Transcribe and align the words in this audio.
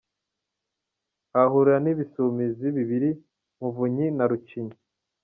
Ahahurira 1.35 1.77
n’Ibisumizi 1.81 2.67
bibiri: 2.77 3.09
Muvunyi 3.59 4.05
na 4.17 4.25
Rucinya. 4.29 4.77